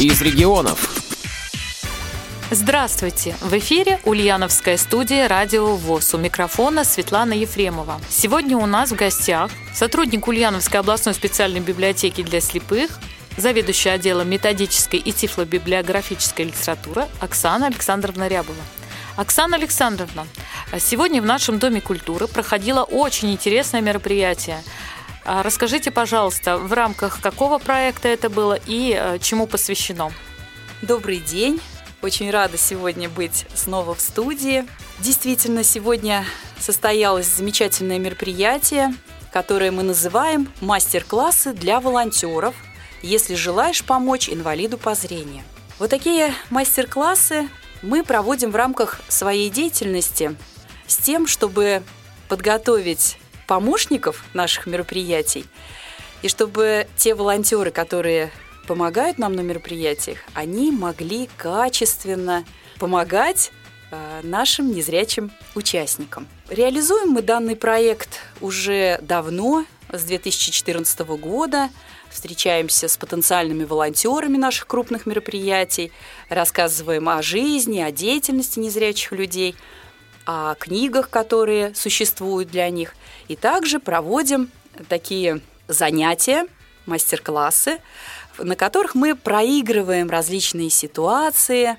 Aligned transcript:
из 0.00 0.22
регионов. 0.22 0.96
Здравствуйте! 2.50 3.36
В 3.42 3.52
эфире 3.58 4.00
Ульяновская 4.04 4.78
студия 4.78 5.28
«Радио 5.28 5.76
ВОЗ». 5.76 6.14
У 6.14 6.16
микрофона 6.18 6.84
Светлана 6.84 7.34
Ефремова. 7.34 8.00
Сегодня 8.08 8.56
у 8.56 8.64
нас 8.64 8.92
в 8.92 8.96
гостях 8.96 9.50
сотрудник 9.74 10.26
Ульяновской 10.26 10.80
областной 10.80 11.12
специальной 11.12 11.60
библиотеки 11.60 12.22
для 12.22 12.40
слепых, 12.40 12.98
заведующая 13.36 13.92
отделом 13.92 14.30
методической 14.30 14.98
и 14.98 15.12
тифлобиблиографической 15.12 16.46
литературы 16.46 17.04
Оксана 17.20 17.66
Александровна 17.66 18.26
Рябова. 18.26 18.62
Оксана 19.16 19.56
Александровна, 19.56 20.26
сегодня 20.78 21.20
в 21.20 21.26
нашем 21.26 21.58
Доме 21.58 21.82
культуры 21.82 22.26
проходило 22.26 22.84
очень 22.84 23.32
интересное 23.32 23.82
мероприятие. 23.82 24.62
А 25.24 25.42
расскажите, 25.42 25.90
пожалуйста, 25.90 26.56
в 26.56 26.72
рамках 26.72 27.20
какого 27.20 27.58
проекта 27.58 28.08
это 28.08 28.30
было 28.30 28.58
и 28.66 28.96
э, 28.98 29.18
чему 29.20 29.46
посвящено? 29.46 30.12
Добрый 30.82 31.18
день! 31.18 31.60
Очень 32.02 32.30
рада 32.30 32.56
сегодня 32.56 33.10
быть 33.10 33.44
снова 33.54 33.94
в 33.94 34.00
студии. 34.00 34.64
Действительно, 35.00 35.62
сегодня 35.62 36.24
состоялось 36.58 37.26
замечательное 37.26 37.98
мероприятие, 37.98 38.94
которое 39.30 39.70
мы 39.70 39.82
называем 39.82 40.50
«Мастер-классы 40.62 41.52
для 41.52 41.78
волонтеров, 41.78 42.54
если 43.02 43.34
желаешь 43.34 43.84
помочь 43.84 44.30
инвалиду 44.30 44.78
по 44.78 44.94
зрению». 44.94 45.44
Вот 45.78 45.90
такие 45.90 46.32
мастер-классы 46.48 47.50
мы 47.82 48.02
проводим 48.02 48.50
в 48.50 48.56
рамках 48.56 49.00
своей 49.08 49.50
деятельности 49.50 50.34
с 50.86 50.96
тем, 50.96 51.26
чтобы 51.26 51.82
подготовить 52.28 53.18
помощников 53.50 54.22
наших 54.32 54.66
мероприятий, 54.66 55.44
и 56.22 56.28
чтобы 56.28 56.86
те 56.96 57.16
волонтеры, 57.16 57.72
которые 57.72 58.30
помогают 58.68 59.18
нам 59.18 59.34
на 59.34 59.40
мероприятиях, 59.40 60.18
они 60.34 60.70
могли 60.70 61.28
качественно 61.36 62.44
помогать 62.78 63.50
э, 63.90 64.20
нашим 64.22 64.70
незрячим 64.70 65.32
участникам. 65.56 66.28
Реализуем 66.48 67.08
мы 67.08 67.22
данный 67.22 67.56
проект 67.56 68.20
уже 68.40 69.00
давно, 69.02 69.64
с 69.92 70.04
2014 70.04 71.00
года. 71.00 71.70
Встречаемся 72.08 72.86
с 72.86 72.96
потенциальными 72.96 73.64
волонтерами 73.64 74.36
наших 74.36 74.68
крупных 74.68 75.06
мероприятий, 75.06 75.90
рассказываем 76.28 77.08
о 77.08 77.20
жизни, 77.20 77.80
о 77.80 77.90
деятельности 77.90 78.60
незрячих 78.60 79.10
людей, 79.10 79.56
о 80.30 80.54
книгах, 80.54 81.10
которые 81.10 81.74
существуют 81.74 82.50
для 82.50 82.70
них. 82.70 82.94
И 83.26 83.34
также 83.34 83.80
проводим 83.80 84.48
такие 84.88 85.40
занятия, 85.66 86.46
мастер-классы, 86.86 87.80
на 88.38 88.54
которых 88.54 88.94
мы 88.94 89.16
проигрываем 89.16 90.08
различные 90.08 90.70
ситуации 90.70 91.76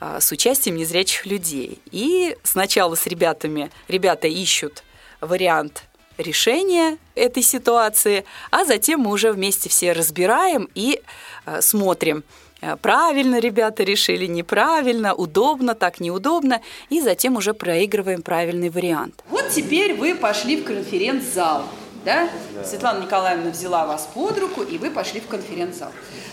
а, 0.00 0.20
с 0.20 0.30
участием 0.32 0.76
незрячих 0.76 1.24
людей. 1.24 1.80
И 1.92 2.36
сначала 2.42 2.94
с 2.94 3.06
ребятами, 3.06 3.70
ребята 3.88 4.28
ищут 4.28 4.84
вариант 5.22 5.84
решения 6.18 6.98
этой 7.14 7.42
ситуации, 7.42 8.26
а 8.50 8.66
затем 8.66 9.00
мы 9.00 9.12
уже 9.12 9.32
вместе 9.32 9.70
все 9.70 9.92
разбираем 9.92 10.68
и 10.74 11.00
а, 11.46 11.62
смотрим, 11.62 12.22
правильно 12.80 13.38
ребята 13.38 13.82
решили, 13.82 14.26
неправильно, 14.26 15.14
удобно, 15.14 15.74
так 15.74 16.00
неудобно, 16.00 16.60
и 16.90 17.00
затем 17.00 17.36
уже 17.36 17.54
проигрываем 17.54 18.22
правильный 18.22 18.70
вариант. 18.70 19.22
Вот 19.30 19.48
теперь 19.50 19.94
вы 19.94 20.14
пошли 20.14 20.56
в 20.56 20.64
конференц-зал 20.64 21.64
да? 22.04 22.28
да? 22.54 22.64
Светлана 22.64 23.02
Николаевна 23.02 23.50
взяла 23.50 23.86
вас 23.86 24.08
под 24.12 24.38
руку, 24.38 24.62
и 24.62 24.78
вы 24.78 24.90
пошли 24.90 25.20
в 25.20 25.26
конференц-зал. 25.26 25.90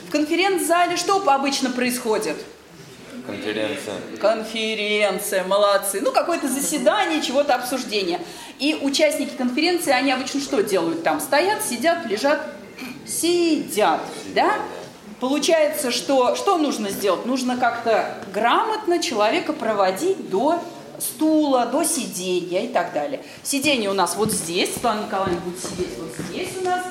В 0.07 0.11
конференц-зале 0.11 0.97
что 0.97 1.17
обычно 1.27 1.71
происходит? 1.71 2.37
Конференция. 3.25 3.95
Конференция, 4.19 5.43
молодцы. 5.43 6.01
Ну, 6.01 6.11
какое-то 6.11 6.47
заседание, 6.47 7.21
чего-то 7.21 7.55
обсуждение. 7.55 8.19
И 8.59 8.77
участники 8.81 9.35
конференции, 9.35 9.91
они 9.91 10.11
обычно 10.11 10.39
что 10.41 10.61
делают 10.61 11.03
там? 11.03 11.19
Стоят, 11.19 11.63
сидят, 11.63 12.05
лежат, 12.07 12.41
сидят, 13.05 14.01
да? 14.33 14.55
Получается, 15.21 15.91
что 15.91 16.35
что 16.35 16.57
нужно 16.57 16.89
сделать? 16.89 17.27
Нужно 17.27 17.55
как-то 17.55 18.17
грамотно 18.33 18.97
человека 18.97 19.53
проводить 19.53 20.31
до 20.31 20.59
стула, 20.97 21.67
до 21.67 21.83
сидения 21.83 22.65
и 22.65 22.67
так 22.67 22.91
далее. 22.91 23.21
Сиденье 23.43 23.91
у 23.91 23.93
нас 23.93 24.15
вот 24.15 24.31
здесь, 24.31 24.73
Светлана 24.73 25.05
Николаевна 25.05 25.39
будет 25.41 25.63
сидеть 25.63 25.95
вот 25.99 26.09
здесь 26.25 26.49
у 26.59 26.65
нас. 26.65 26.81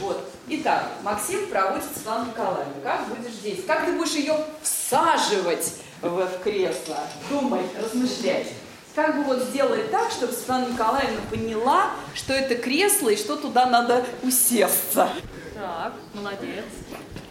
Вот. 0.00 0.24
Итак, 0.48 0.90
Максим 1.02 1.48
проводит 1.48 1.82
Светлану 1.92 2.26
Николаевну. 2.26 2.74
Как 2.84 3.08
будешь 3.08 3.32
здесь? 3.32 3.64
Как 3.66 3.84
ты 3.84 3.92
будешь 3.92 4.14
ее 4.14 4.36
всаживать 4.62 5.72
в 6.02 6.28
кресло? 6.44 6.98
Думай, 7.30 7.62
размышлять. 7.82 8.46
Как 8.94 9.16
бы 9.16 9.24
вот 9.24 9.42
сделать 9.42 9.90
так, 9.90 10.12
чтобы 10.12 10.32
Светлана 10.32 10.66
Николаевна 10.66 11.20
поняла, 11.30 11.90
что 12.14 12.32
это 12.32 12.54
кресло 12.54 13.08
и 13.08 13.16
что 13.16 13.34
туда 13.34 13.66
надо 13.66 14.04
усесться. 14.22 15.08
Так, 15.54 15.94
молодец. 16.14 16.64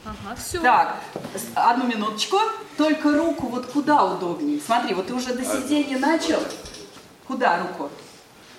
Ага, 0.04 0.36
все. 0.36 0.60
Так, 0.62 0.98
одну 1.54 1.86
минуточку. 1.86 2.38
Только 2.78 3.16
руку 3.16 3.48
вот 3.48 3.68
куда 3.68 4.04
удобнее. 4.06 4.60
Смотри, 4.60 4.94
вот 4.94 5.08
ты 5.08 5.14
уже 5.14 5.34
до 5.34 5.46
сидения 5.46 5.98
начал. 5.98 6.40
Куда 7.28 7.60
руку? 7.60 7.90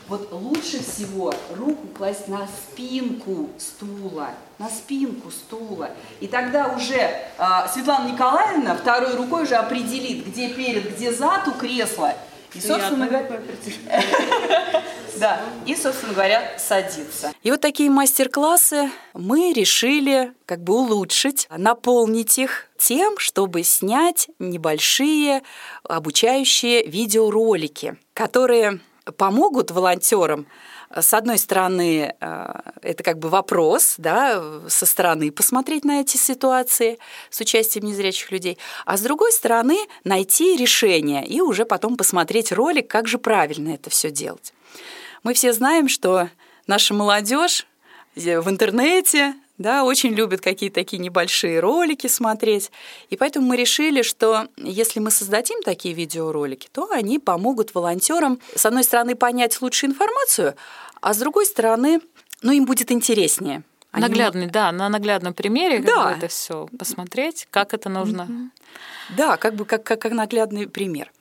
Вот 0.08 0.32
лучше 0.32 0.82
всего 0.82 1.32
руку 1.56 1.86
класть 1.96 2.28
на 2.28 2.46
спинку 2.46 3.50
стула, 3.58 4.30
на 4.58 4.68
спинку 4.68 5.30
стула. 5.30 5.90
И 6.20 6.26
тогда 6.26 6.68
уже 6.68 6.96
э, 6.96 7.22
Светлана 7.72 8.10
Николаевна 8.10 8.74
второй 8.74 9.14
рукой 9.14 9.44
уже 9.44 9.54
определит, 9.54 10.26
где 10.26 10.48
перед, 10.48 10.94
где 10.94 11.12
зад 11.12 11.48
у 11.48 11.52
кресла– 11.52 12.14
и, 12.54 12.60
собственно 12.60 13.06
говоря, 13.06 13.40
да, 15.22 15.40
и, 15.66 15.76
собственно 15.76 16.12
говоря, 16.12 16.52
садиться. 16.58 17.32
И 17.44 17.50
вот 17.52 17.60
такие 17.60 17.88
мастер-классы 17.90 18.90
мы 19.14 19.52
решили 19.52 20.32
как 20.46 20.64
бы 20.64 20.74
улучшить, 20.74 21.46
наполнить 21.56 22.38
их 22.38 22.66
тем, 22.76 23.18
чтобы 23.18 23.62
снять 23.62 24.28
небольшие 24.40 25.42
обучающие 25.84 26.84
видеоролики, 26.84 27.96
которые 28.14 28.80
помогут 29.16 29.70
волонтерам 29.70 30.46
с 30.94 31.14
одной 31.14 31.38
стороны, 31.38 32.14
э, 32.20 32.52
это 32.82 33.02
как 33.02 33.18
бы 33.18 33.30
вопрос, 33.30 33.94
да, 33.96 34.42
со 34.68 34.84
стороны 34.84 35.32
посмотреть 35.32 35.86
на 35.86 36.02
эти 36.02 36.18
ситуации 36.18 36.98
с 37.30 37.40
участием 37.40 37.86
незрячих 37.86 38.30
людей, 38.30 38.58
а 38.84 38.98
с 38.98 39.00
другой 39.00 39.32
стороны 39.32 39.78
найти 40.04 40.54
решение 40.54 41.26
и 41.26 41.40
уже 41.40 41.64
потом 41.64 41.96
посмотреть 41.96 42.52
ролик, 42.52 42.90
как 42.90 43.08
же 43.08 43.16
правильно 43.16 43.70
это 43.70 43.88
все 43.88 44.10
делать. 44.10 44.52
Мы 45.22 45.34
все 45.34 45.52
знаем, 45.52 45.88
что 45.88 46.28
наша 46.66 46.94
молодежь 46.94 47.66
в 48.14 48.48
интернете 48.50 49.34
да, 49.58 49.84
очень 49.84 50.10
любят 50.10 50.40
какие-то 50.40 50.74
такие 50.74 50.98
небольшие 50.98 51.60
ролики 51.60 52.06
смотреть. 52.08 52.70
И 53.10 53.16
поэтому 53.16 53.46
мы 53.46 53.56
решили, 53.56 54.02
что 54.02 54.48
если 54.56 54.98
мы 54.98 55.10
создадим 55.10 55.62
такие 55.62 55.94
видеоролики, 55.94 56.68
то 56.72 56.90
они 56.90 57.18
помогут 57.18 57.74
волонтерам, 57.74 58.40
с 58.54 58.66
одной 58.66 58.82
стороны, 58.82 59.14
понять 59.14 59.60
лучше 59.62 59.86
информацию, 59.86 60.56
а 61.00 61.14
с 61.14 61.18
другой 61.18 61.46
стороны, 61.46 62.00
ну, 62.42 62.52
им 62.52 62.64
будет 62.64 62.90
интереснее. 62.90 63.62
Они 63.92 64.02
Наглядный, 64.02 64.42
могут... 64.42 64.54
да, 64.54 64.72
на 64.72 64.88
наглядном 64.88 65.34
примере 65.34 65.80
да. 65.80 65.92
как 65.94 66.04
бы 66.04 66.18
это 66.18 66.28
все 66.28 66.68
посмотреть, 66.78 67.46
как 67.50 67.74
это 67.74 67.90
нужно. 67.90 68.22
Mm-hmm. 68.22 69.16
Да, 69.16 69.36
как 69.36 69.54
бы 69.54 69.66
как, 69.66 69.84
как, 69.84 70.00
как 70.00 70.12
наглядный 70.12 70.66
пример. 70.66 71.12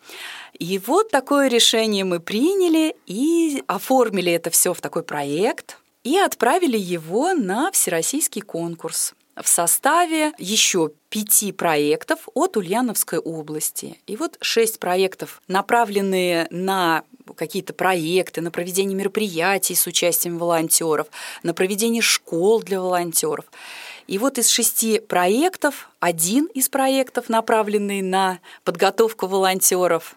И 0.57 0.79
вот 0.79 1.11
такое 1.11 1.49
решение 1.49 2.05
мы 2.05 2.21
приняли 2.21 2.95
и 3.07 3.61
оформили 3.67 4.31
это 4.31 4.49
все 4.49 4.73
в 4.73 4.79
такой 4.79 5.03
проект 5.03 5.79
и 6.03 6.17
отправили 6.17 6.77
его 6.77 7.33
на 7.33 7.71
всероссийский 7.71 8.41
конкурс 8.41 9.13
в 9.35 9.47
составе 9.47 10.33
еще 10.37 10.91
пяти 11.09 11.51
проектов 11.51 12.27
от 12.33 12.57
Ульяновской 12.57 13.19
области. 13.19 13.99
И 14.07 14.15
вот 14.15 14.37
шесть 14.41 14.79
проектов, 14.79 15.41
направленные 15.47 16.47
на 16.51 17.03
какие-то 17.33 17.73
проекты, 17.73 18.41
на 18.41 18.51
проведение 18.51 18.95
мероприятий 18.95 19.75
с 19.75 19.87
участием 19.87 20.37
волонтеров, 20.37 21.07
на 21.43 21.53
проведение 21.53 22.01
школ 22.01 22.61
для 22.61 22.81
волонтеров. 22.81 23.45
И 24.07 24.17
вот 24.17 24.37
из 24.37 24.49
шести 24.49 24.99
проектов 24.99 25.89
один 25.99 26.45
из 26.47 26.69
проектов, 26.69 27.29
направленный 27.29 28.01
на 28.01 28.39
подготовку 28.63 29.27
волонтеров 29.27 30.15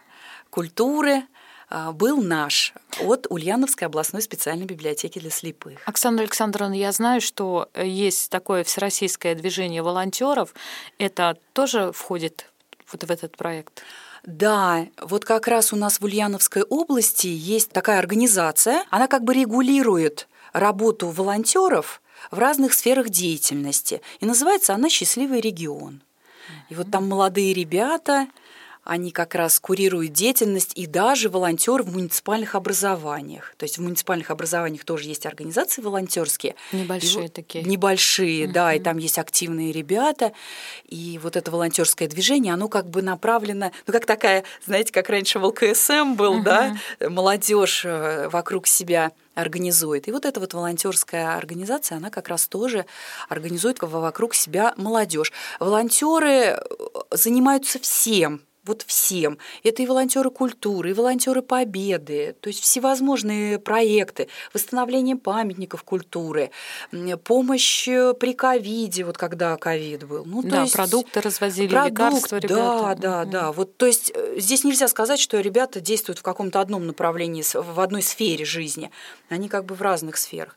культуры, 0.51 1.25
а, 1.71 1.93
был 1.93 2.23
наш 2.23 2.73
от 3.01 3.27
Ульяновской 3.31 3.87
областной 3.87 4.23
специальной 4.23 4.67
библиотеки 4.67 5.19
для 5.19 5.31
слепых. 5.31 5.81
Оксана 5.87 6.23
Александровна, 6.23 6.75
я 6.75 6.93
знаю, 6.93 7.21
что 7.21 7.69
есть 7.75 8.31
такое 8.31 8.65
всероссийское 8.65 9.35
движение 9.35 9.83
волонтеров. 9.83 10.55
Это 10.99 11.37
тоже 11.53 11.93
входит 11.93 12.51
вот 12.93 13.05
в 13.05 13.11
этот 13.11 13.37
проект? 13.37 13.83
Да, 14.27 14.87
вот 15.03 15.27
как 15.27 15.49
раз 15.49 15.73
у 15.73 15.77
нас 15.77 16.01
в 16.01 16.05
Ульяновской 16.05 16.63
области 16.63 17.27
есть 17.27 17.71
такая 17.73 17.99
организация, 17.99 18.85
она 18.91 19.07
как 19.07 19.23
бы 19.23 19.35
регулирует 19.35 20.29
работу 20.55 21.09
волонтеров 21.09 22.01
в 22.31 22.39
разных 22.39 22.73
сферах 22.73 23.11
деятельности, 23.11 24.01
и 24.21 24.27
называется 24.27 24.75
она 24.75 24.89
«Счастливый 24.89 25.41
регион». 25.41 26.01
И 26.71 26.75
вот 26.75 26.91
там 26.91 27.07
молодые 27.07 27.53
ребята, 27.53 28.29
они 28.85 29.11
как 29.11 29.35
раз 29.35 29.59
курируют 29.59 30.13
деятельность 30.13 30.73
и 30.75 30.87
даже 30.87 31.29
волонтер 31.29 31.83
в 31.83 31.93
муниципальных 31.93 32.55
образованиях. 32.55 33.55
То 33.57 33.65
есть 33.65 33.79
в 33.79 33.83
муниципальных 33.83 34.31
образованиях 34.31 34.85
тоже 34.85 35.09
есть 35.09 35.27
организации 35.27 35.83
волонтерские. 35.83 36.55
Небольшие 36.73 37.27
и, 37.27 37.29
такие. 37.29 37.65
Небольшие, 37.65 38.45
uh-huh. 38.45 38.53
да, 38.53 38.75
и 38.75 38.81
там 38.81 38.99
есть 38.99 39.19
активные 39.19 39.73
ребята. 39.73 40.33
И 40.87 41.19
вот 41.23 41.37
это 41.37 41.51
волонтерское 41.51 42.09
движение, 42.09 42.53
оно 42.53 42.69
как 42.69 42.89
бы 42.89 43.03
направлено, 43.03 43.73
ну 43.87 43.93
как 43.93 44.07
такая, 44.07 44.45
знаете, 44.67 44.93
как 44.93 45.09
раньше 45.09 45.39
в 45.39 45.45
ЛКСМ 45.47 46.15
был, 46.15 46.41
uh-huh. 46.41 46.43
да, 46.43 46.77
молодежь 47.09 47.85
э, 47.85 48.29
вокруг 48.29 48.67
себя 48.67 49.13
организует. 49.35 50.09
И 50.09 50.13
вот 50.13 50.27
эта 50.27 50.39
вот 50.41 50.55
волонтерская 50.55 51.37
организация, 51.37 51.97
она 51.97 52.11
как 52.11 52.29
раз 52.29 52.47
тоже 52.47 52.87
организует 53.29 53.79
вокруг 53.81 54.35
себя 54.35 54.75
молодежь. 54.77 55.33
Волонтеры 55.59 56.29
э, 56.29 56.61
занимаются 57.11 57.79
всем, 57.81 58.43
вот 58.65 58.83
всем. 58.87 59.39
Это 59.63 59.83
и 59.83 59.87
волонтеры 59.87 60.31
культуры, 60.31 60.91
и 60.91 60.93
волонтеры 60.93 61.43
победы, 61.43 62.35
то 62.41 62.49
есть 62.49 62.61
всевозможные 62.61 63.59
проекты, 63.59 64.29
восстановление 64.53 65.17
памятников 65.17 65.83
культуры, 65.83 66.51
помощь 67.25 67.89
э, 67.89 68.15
при 68.15 68.33
ковиде, 68.33 69.05
вот 69.05 69.19
когда 69.19 69.57
ковид 69.57 70.05
был. 70.05 70.25
Ну, 70.25 70.43
да, 70.43 70.63
есть 70.63 70.75
продукты 70.75 71.21
развозили, 71.21 71.69
продукт, 71.69 71.91
лекарства 71.91 72.37
ребята. 72.37 72.55
Да, 72.55 72.95
да, 72.95 73.25
да. 73.25 73.53
Вот, 73.53 73.77
то 73.77 73.87
есть 73.87 74.13
э, 74.15 74.35
здесь 74.39 74.65
нельзя 74.65 74.89
сказать, 74.89 75.21
что 75.21 75.41
ребята 75.41 75.81
действуют 75.81 76.19
в 76.19 76.23
каком-то 76.23 76.61
одном 76.61 76.87
направлении, 76.87 77.45
в 77.55 77.81
одной 77.81 78.03
сфере 78.03 78.45
жизни. 78.45 78.91
Они 79.29 79.49
как 79.49 79.65
бы 79.65 79.75
в 79.75 79.83
разных 79.83 80.17
сферах. 80.17 80.57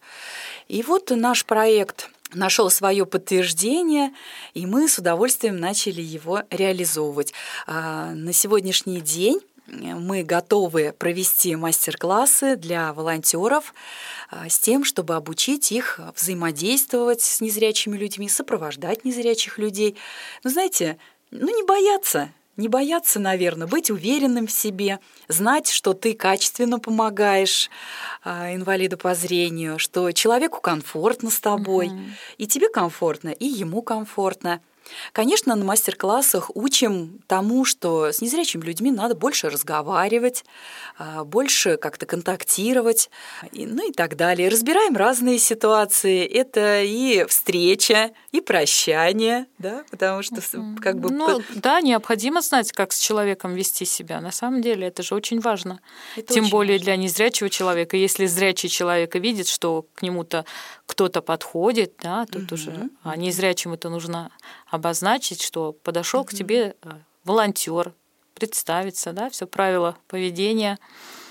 И 0.68 0.83
вот 0.83 1.12
наш 1.12 1.45
проект 1.45 2.09
нашел 2.33 2.69
свое 2.69 3.06
подтверждение, 3.06 4.13
и 4.53 4.65
мы 4.65 4.88
с 4.88 4.97
удовольствием 4.97 5.59
начали 5.59 6.01
его 6.01 6.44
реализовывать. 6.50 7.33
А, 7.65 8.12
на 8.12 8.33
сегодняшний 8.33 9.01
день 9.01 9.39
мы 9.68 10.24
готовы 10.24 10.94
провести 10.97 11.56
мастер-классы 11.56 12.56
для 12.56 12.94
волонтеров 12.94 13.74
а, 14.29 14.47
с 14.50 14.59
тем, 14.59 14.83
чтобы 14.83 15.15
обучить 15.15 15.71
их 15.71 16.00
взаимодействовать 16.15 17.21
с 17.21 17.41
незрячими 17.41 17.97
людьми, 17.97 18.30
сопровождать 18.30 19.03
незрячих 19.03 19.57
людей. 19.57 19.97
Но 20.44 20.50
знаете, 20.50 20.97
ну 21.31 21.53
не 21.53 21.63
бояться, 21.63 22.31
не 22.57 22.68
бояться, 22.68 23.19
наверное, 23.19 23.68
быть 23.68 23.89
уверенным 23.89 24.48
в 24.48 24.51
себе, 24.51 25.00
знать, 25.27 25.69
что 25.69 25.94
ты 25.94 26.13
качественно 26.13 26.80
помогаешь 26.80 27.69
э, 28.25 28.56
инвалиду 28.56 28.98
по 28.98 29.15
зрению, 29.15 29.80
что 29.80 30.12
человеку 30.12 30.59
комфортно 30.59 31.30
с 31.30 31.39
тобой, 31.39 31.88
угу. 31.88 32.00
и 32.38 32.48
тебе 32.48 32.69
комфортно, 32.69 33.30
и 33.30 33.45
ему 33.45 33.81
комфортно. 33.81 34.59
Конечно, 35.11 35.55
на 35.55 35.63
мастер-классах 35.63 36.51
учим 36.55 37.19
тому, 37.27 37.65
что 37.65 38.11
с 38.11 38.21
незрячими 38.21 38.63
людьми 38.63 38.91
надо 38.91 39.15
больше 39.15 39.49
разговаривать, 39.49 40.45
а, 40.97 41.23
больше 41.23 41.77
как-то 41.77 42.05
контактировать, 42.05 43.09
ну 43.51 43.89
и 43.89 43.91
так 43.91 44.15
далее. 44.15 44.49
Разбираем 44.49 44.95
разные 44.95 45.39
ситуации. 45.39 46.25
Это 46.25 46.81
и 46.83 47.25
встреча, 47.25 48.11
и 48.31 48.41
прощание, 48.41 49.47
да, 49.57 49.83
потому 49.89 50.23
что 50.23 50.41
как 50.81 50.99
бы... 50.99 51.11
Ну, 51.11 51.41
да, 51.55 51.81
необходимо 51.81 52.41
знать, 52.41 52.71
как 52.71 52.91
с 52.93 52.99
человеком 52.99 53.53
вести 53.53 53.85
себя. 53.85 54.21
На 54.21 54.31
самом 54.31 54.61
деле 54.61 54.87
это 54.87 55.03
же 55.03 55.15
очень 55.15 55.39
важно. 55.39 55.79
Это 56.15 56.33
Тем 56.33 56.45
очень 56.45 56.51
более 56.51 56.77
важно. 56.77 56.85
для 56.85 56.95
незрячего 56.97 57.49
человека. 57.49 57.97
Если 57.97 58.25
зрячий 58.25 58.69
человек 58.69 59.15
видит, 59.15 59.47
что 59.47 59.85
к 59.95 60.01
нему-то 60.01 60.45
кто-то 60.85 61.21
подходит, 61.21 61.93
да, 62.01 62.25
тут 62.25 62.43
угу. 62.43 62.55
уже, 62.55 62.89
а 63.03 63.15
незрячему 63.17 63.75
это 63.75 63.89
нужно 63.89 64.31
обозначить, 64.77 65.41
что 65.41 65.74
подошел 65.74 66.21
угу. 66.21 66.29
к 66.29 66.33
тебе 66.33 66.75
э, 66.81 66.89
волонтер, 67.24 67.94
представиться, 68.33 69.13
да, 69.13 69.29
все 69.29 69.45
правила 69.47 69.97
поведения. 70.07 70.77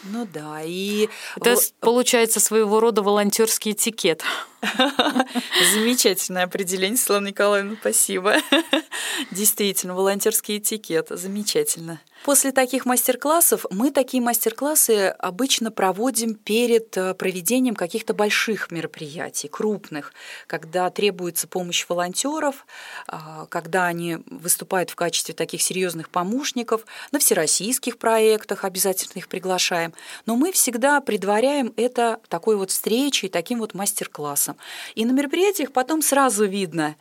Ну 0.04 0.26
да, 0.32 0.62
и 0.62 1.08
это 1.37 1.56
получается 1.81 2.40
своего 2.40 2.81
рода 2.81 3.02
волонтерский 3.02 3.72
этикет. 3.72 4.22
Замечательное 5.74 6.44
определение, 6.44 6.96
Светлана 6.96 7.28
Николаевна, 7.28 7.76
спасибо. 7.80 8.36
Действительно, 9.30 9.94
волонтерский 9.94 10.58
этикет, 10.58 11.08
замечательно. 11.10 12.00
После 12.26 12.50
таких 12.50 12.86
мастер-классов 12.86 13.66
мы 13.70 13.92
такие 13.92 14.20
мастер-классы 14.20 15.14
обычно 15.16 15.70
проводим 15.70 16.34
перед 16.34 16.96
э, 16.96 17.14
проведением 17.14 17.76
каких-то 17.76 18.14
больших 18.14 18.72
мероприятий, 18.72 19.46
крупных, 19.46 20.12
когда 20.48 20.90
требуется 20.90 21.46
помощь 21.46 21.86
волонтеров, 21.88 22.66
а, 23.06 23.46
когда 23.46 23.86
они 23.86 24.18
выступают 24.26 24.90
в 24.90 24.96
качестве 24.96 25.34
таких 25.34 25.62
серьезных 25.62 26.08
помощников, 26.08 26.84
на 27.12 27.20
всероссийских 27.20 27.96
проектах 27.96 28.64
обязательно 28.64 29.20
их 29.20 29.28
приглашаем. 29.28 29.94
Но 30.24 30.34
мы 30.34 30.50
всегда 30.50 31.00
предваряем 31.00 31.72
это 31.76 32.18
такой 32.28 32.56
вот 32.56 32.72
встречей, 32.72 33.28
таким 33.28 33.60
вот 33.60 33.72
мастер-классом. 33.72 34.55
И 34.94 35.04
на 35.04 35.12
мероприятиях 35.12 35.72
потом 35.72 36.02
сразу 36.02 36.46
видно, 36.46 36.96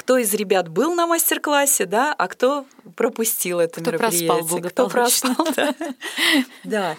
кто 0.00 0.16
из 0.16 0.32
ребят 0.32 0.68
был 0.68 0.94
на 0.94 1.06
мастер-классе, 1.06 1.84
да, 1.84 2.14
а 2.16 2.26
кто 2.26 2.64
пропустил 2.96 3.60
это 3.60 3.82
кто 3.82 3.90
мероприятие. 3.90 4.28
Проспал 4.28 4.60
кто 4.62 4.88
проспал, 4.88 5.46
да. 5.54 5.74
да. 6.64 6.96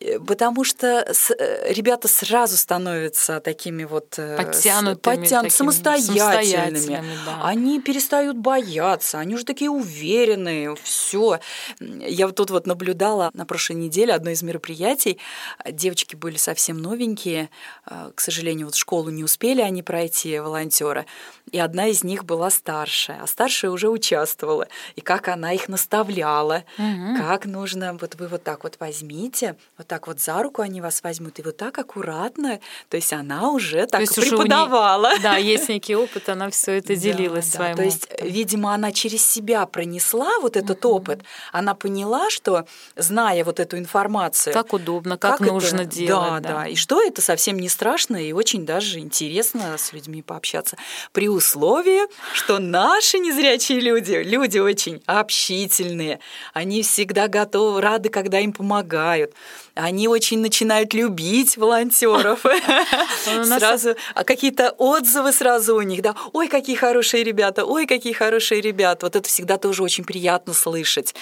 Э, 0.00 0.20
потому 0.20 0.62
что 0.62 1.04
э, 1.38 1.72
ребята 1.72 2.06
сразу 2.06 2.56
становятся 2.56 3.40
такими 3.40 3.82
вот 3.82 4.14
э, 4.18 4.36
подтянутыми, 4.36 5.16
подтян... 5.16 5.50
самостоятельными. 5.50 6.18
самостоятельными 6.18 7.18
да. 7.26 7.40
Они 7.42 7.80
перестают 7.80 8.36
бояться, 8.36 9.18
они 9.18 9.34
уже 9.34 9.44
такие 9.44 9.70
уверенные, 9.70 10.76
все. 10.76 11.40
Я 11.80 12.26
вот 12.26 12.36
тут 12.36 12.50
вот 12.50 12.68
наблюдала 12.68 13.30
на 13.34 13.46
прошлой 13.46 13.74
неделе 13.76 14.14
одно 14.14 14.30
из 14.30 14.42
мероприятий. 14.42 15.18
Девочки 15.68 16.14
были 16.14 16.36
совсем 16.36 16.78
новенькие, 16.78 17.50
к 17.84 18.20
сожалению, 18.20 18.66
вот 18.66 18.76
школу 18.76 19.10
не 19.10 19.24
успели 19.24 19.60
они 19.60 19.82
пройти, 19.82 20.38
волонтеры. 20.38 21.06
И 21.50 21.58
одна 21.58 21.88
из 21.88 22.04
них 22.04 22.24
была 22.24 22.43
старшая, 22.50 23.20
а 23.22 23.26
старшая 23.26 23.70
уже 23.70 23.88
участвовала. 23.88 24.68
И 24.96 25.00
как 25.00 25.28
она 25.28 25.52
их 25.52 25.68
наставляла, 25.68 26.64
угу. 26.78 27.16
как 27.18 27.46
нужно, 27.46 27.96
вот 28.00 28.14
вы 28.16 28.28
вот 28.28 28.42
так 28.42 28.64
вот 28.64 28.76
возьмите, 28.80 29.56
вот 29.78 29.86
так 29.86 30.06
вот 30.06 30.20
за 30.20 30.42
руку 30.42 30.62
они 30.62 30.80
вас 30.80 31.02
возьмут, 31.02 31.38
и 31.38 31.42
вот 31.42 31.56
так 31.56 31.78
аккуратно. 31.78 32.60
То 32.88 32.96
есть 32.96 33.12
она 33.12 33.50
уже 33.50 33.86
так 33.86 34.00
есть 34.00 34.16
преподавала. 34.16 35.12
Уже 35.12 35.22
да, 35.22 35.36
есть 35.36 35.68
некий 35.68 35.96
опыт, 35.96 36.28
она 36.28 36.50
все 36.50 36.72
это 36.72 36.96
делилась 36.96 37.50
да, 37.50 37.56
своим. 37.56 37.76
Да. 37.76 37.82
То 37.82 37.84
есть, 37.84 38.08
видимо, 38.22 38.74
она 38.74 38.92
через 38.92 39.24
себя 39.24 39.66
пронесла 39.66 40.38
вот 40.40 40.56
этот 40.56 40.84
угу. 40.84 40.96
опыт. 40.96 41.22
Она 41.52 41.74
поняла, 41.74 42.30
что 42.30 42.66
зная 42.96 43.44
вот 43.44 43.60
эту 43.60 43.78
информацию, 43.78 44.52
как 44.52 44.72
удобно, 44.72 45.18
как, 45.18 45.38
как 45.38 45.48
нужно 45.48 45.82
это, 45.82 45.90
делать, 45.90 46.42
да, 46.42 46.48
да, 46.48 46.54
да, 46.60 46.66
и 46.68 46.74
что 46.74 47.02
это 47.02 47.22
совсем 47.22 47.58
не 47.58 47.68
страшно 47.68 48.16
и 48.16 48.32
очень 48.32 48.66
даже 48.66 48.98
интересно 48.98 49.76
с 49.78 49.92
людьми 49.92 50.22
пообщаться 50.22 50.76
при 51.12 51.28
условии, 51.28 52.02
что 52.32 52.58
наши 52.58 53.18
незрячие 53.18 53.80
люди, 53.80 54.22
люди 54.24 54.58
очень 54.58 55.02
общительные, 55.06 56.20
они 56.52 56.82
всегда 56.82 57.28
готовы, 57.28 57.80
рады, 57.80 58.08
когда 58.08 58.40
им 58.40 58.52
помогают 58.52 59.32
они 59.74 60.08
очень 60.08 60.38
начинают 60.38 60.94
любить 60.94 61.56
волонтеров. 61.56 62.44
Сразу 63.24 63.96
а 64.14 64.24
какие-то 64.24 64.70
отзывы 64.70 65.32
сразу 65.32 65.76
у 65.76 65.82
них, 65.82 66.02
да, 66.02 66.14
ой, 66.32 66.48
какие 66.48 66.76
хорошие 66.76 67.24
ребята, 67.24 67.64
ой, 67.64 67.86
какие 67.86 68.12
хорошие 68.12 68.60
ребята. 68.60 69.06
Вот 69.06 69.16
это 69.16 69.28
всегда 69.28 69.58
тоже 69.58 69.82
очень 69.82 70.04
приятно 70.04 70.54
слышать. 70.54 71.14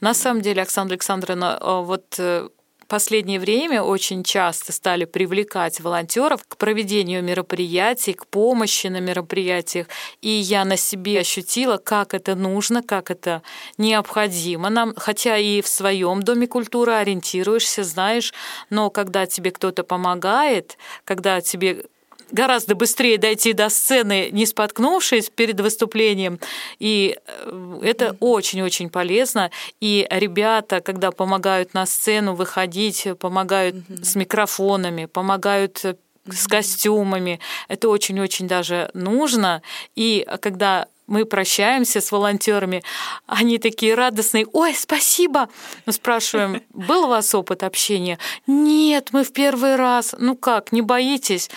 На 0.00 0.14
самом 0.14 0.42
деле, 0.42 0.62
Оксана 0.62 0.90
Александровна, 0.90 1.58
э, 1.60 1.82
вот 1.82 2.04
э, 2.18 2.48
последнее 2.90 3.38
время 3.38 3.82
очень 3.82 4.24
часто 4.24 4.72
стали 4.72 5.04
привлекать 5.04 5.80
волонтеров 5.80 6.44
к 6.46 6.56
проведению 6.56 7.22
мероприятий, 7.22 8.12
к 8.12 8.26
помощи 8.26 8.88
на 8.88 8.98
мероприятиях. 9.00 9.86
И 10.20 10.28
я 10.28 10.64
на 10.64 10.76
себе 10.76 11.20
ощутила, 11.20 11.78
как 11.78 12.14
это 12.14 12.34
нужно, 12.34 12.82
как 12.82 13.10
это 13.12 13.42
необходимо 13.78 14.70
нам, 14.70 14.92
хотя 14.96 15.38
и 15.38 15.62
в 15.62 15.68
своем 15.68 16.22
доме 16.22 16.48
культуры 16.48 16.92
ориентируешься, 16.92 17.84
знаешь, 17.84 18.34
но 18.70 18.90
когда 18.90 19.24
тебе 19.24 19.52
кто-то 19.52 19.84
помогает, 19.84 20.76
когда 21.04 21.40
тебе 21.40 21.84
гораздо 22.32 22.74
быстрее 22.74 23.18
дойти 23.18 23.52
до 23.52 23.68
сцены, 23.68 24.30
не 24.30 24.46
споткнувшись 24.46 25.30
перед 25.30 25.60
выступлением. 25.60 26.38
И 26.78 27.18
э, 27.26 27.78
это 27.82 28.16
очень-очень 28.20 28.90
полезно. 28.90 29.50
И 29.80 30.06
ребята, 30.10 30.80
когда 30.80 31.10
помогают 31.10 31.74
на 31.74 31.86
сцену 31.86 32.34
выходить, 32.34 33.06
помогают 33.18 33.76
с 34.02 34.14
микрофонами, 34.16 35.06
помогают 35.06 35.84
с 36.26 36.46
костюмами. 36.46 37.40
Это 37.68 37.88
очень-очень 37.88 38.46
даже 38.46 38.90
нужно. 38.94 39.62
И 39.94 40.26
когда 40.40 40.86
мы 41.10 41.24
прощаемся 41.24 42.00
с 42.00 42.12
волонтерами, 42.12 42.82
они 43.26 43.58
такие 43.58 43.94
радостные, 43.94 44.46
ой, 44.52 44.74
спасибо. 44.74 45.48
Мы 45.84 45.92
спрашиваем, 45.92 46.62
был 46.72 47.04
у 47.04 47.08
вас 47.08 47.34
опыт 47.34 47.64
общения? 47.64 48.18
Нет, 48.46 49.08
мы 49.12 49.24
в 49.24 49.32
первый 49.32 49.74
раз. 49.74 50.14
Ну 50.16 50.36
как, 50.36 50.72
не 50.72 50.82
боитесь? 50.82 51.50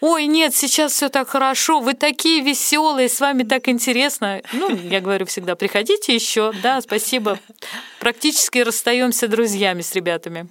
Ой, 0.00 0.26
нет, 0.26 0.54
сейчас 0.54 0.92
все 0.92 1.08
так 1.08 1.28
хорошо, 1.28 1.80
вы 1.80 1.94
такие 1.94 2.42
веселые, 2.42 3.08
с 3.08 3.18
вами 3.18 3.44
так 3.44 3.68
интересно. 3.68 4.42
Ну, 4.52 4.76
я 4.76 5.00
говорю 5.00 5.24
всегда, 5.24 5.56
приходите 5.56 6.14
еще, 6.14 6.52
да, 6.62 6.80
спасибо. 6.82 7.38
Практически 8.00 8.58
расстаемся 8.58 9.26
друзьями 9.26 9.80
с 9.80 9.94
ребятами. 9.94 10.46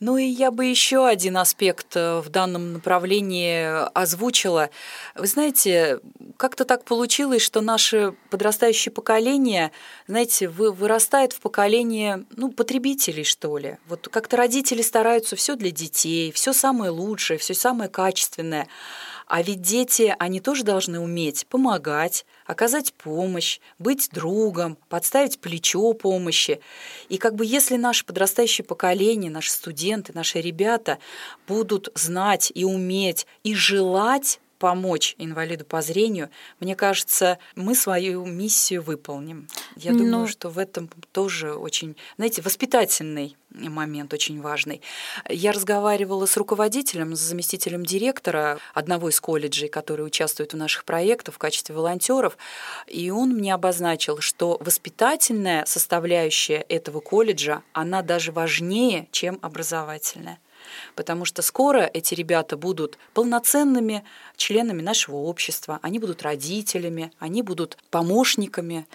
Ну 0.00 0.16
и 0.16 0.24
я 0.24 0.50
бы 0.50 0.64
еще 0.64 1.06
один 1.06 1.36
аспект 1.36 1.96
э, 1.96 2.20
в 2.20 2.30
данном 2.30 2.72
направлении 2.72 3.86
озвучила. 3.96 4.70
Вы 5.14 5.26
знаете, 5.26 6.00
как-то 6.36 6.64
так 6.64 6.84
получилось, 6.84 7.42
что 7.42 7.60
наше 7.74 8.14
подрастающее 8.30 8.92
поколение, 8.92 9.72
знаете, 10.06 10.48
вырастает 10.48 11.32
в 11.32 11.40
поколение 11.40 12.24
ну, 12.36 12.52
потребителей, 12.52 13.24
что 13.24 13.58
ли. 13.58 13.78
Вот 13.88 14.08
как-то 14.08 14.36
родители 14.36 14.80
стараются 14.80 15.34
все 15.34 15.56
для 15.56 15.72
детей, 15.72 16.30
все 16.30 16.52
самое 16.52 16.92
лучшее, 16.92 17.38
все 17.38 17.52
самое 17.52 17.90
качественное. 17.90 18.68
А 19.26 19.42
ведь 19.42 19.60
дети, 19.60 20.14
они 20.20 20.38
тоже 20.38 20.62
должны 20.62 21.00
уметь 21.00 21.48
помогать, 21.48 22.26
оказать 22.46 22.94
помощь, 22.94 23.58
быть 23.80 24.08
другом, 24.12 24.78
подставить 24.88 25.40
плечо 25.40 25.94
помощи. 25.94 26.60
И 27.08 27.16
как 27.16 27.34
бы 27.34 27.44
если 27.44 27.76
наше 27.76 28.04
подрастающее 28.04 28.64
поколение, 28.64 29.32
наши 29.32 29.50
студенты, 29.50 30.12
наши 30.12 30.40
ребята 30.40 30.98
будут 31.48 31.88
знать 31.96 32.52
и 32.54 32.64
уметь 32.64 33.26
и 33.42 33.52
желать 33.52 34.38
помочь 34.58 35.14
инвалиду 35.18 35.64
по 35.64 35.82
зрению, 35.82 36.30
мне 36.60 36.76
кажется, 36.76 37.38
мы 37.54 37.74
свою 37.74 38.24
миссию 38.24 38.82
выполним. 38.82 39.48
Я 39.76 39.92
ну, 39.92 39.98
думаю, 39.98 40.28
что 40.28 40.48
в 40.48 40.58
этом 40.58 40.88
тоже 41.12 41.54
очень, 41.54 41.96
знаете, 42.16 42.42
воспитательный 42.42 43.36
момент 43.54 44.12
очень 44.12 44.40
важный. 44.40 44.82
Я 45.28 45.52
разговаривала 45.52 46.26
с 46.26 46.36
руководителем, 46.36 47.14
с 47.14 47.20
заместителем 47.20 47.84
директора 47.84 48.58
одного 48.74 49.08
из 49.08 49.20
колледжей, 49.20 49.68
который 49.68 50.04
участвует 50.06 50.52
в 50.52 50.56
наших 50.56 50.84
проектах 50.84 51.36
в 51.36 51.38
качестве 51.38 51.74
волонтеров, 51.74 52.36
и 52.88 53.10
он 53.10 53.30
мне 53.30 53.54
обозначил, 53.54 54.18
что 54.18 54.58
воспитательная 54.60 55.64
составляющая 55.66 56.64
этого 56.68 57.00
колледжа, 57.00 57.62
она 57.72 58.02
даже 58.02 58.32
важнее, 58.32 59.08
чем 59.12 59.38
образовательная 59.40 60.38
потому 60.94 61.24
что 61.24 61.42
скоро 61.42 61.90
эти 61.92 62.14
ребята 62.14 62.56
будут 62.56 62.98
полноценными 63.12 64.04
членами 64.36 64.82
нашего 64.82 65.16
общества, 65.16 65.78
они 65.82 65.98
будут 65.98 66.22
родителями, 66.22 67.12
они 67.18 67.42
будут 67.42 67.78
помощниками. 67.90 68.86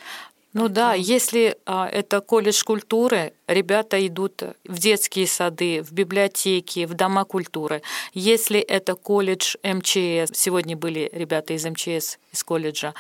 Ну 0.53 0.67
да, 0.67 0.95
если 0.95 1.57
а, 1.67 1.88
это 1.88 2.21
колледж 2.21 2.63
культуры, 2.63 3.33
ребята 3.45 4.05
идут 4.05 4.41
в 4.63 4.79
детские 4.79 5.27
сады, 5.27 5.83
в 5.83 5.91
библиотеки, 5.91 6.86
в 6.86 6.95
дома 6.95 7.24
культуры. 7.24 7.83
Если 8.15 8.59
это 8.59 8.95
колледж 8.95 9.55
МЧС, 9.63 10.31
сегодня 10.33 10.75
были 10.75 11.09
ребята 11.13 11.53
из 11.53 11.65
МЧС, 11.65 12.17
из 12.31 12.43
колледжа, 12.43 12.95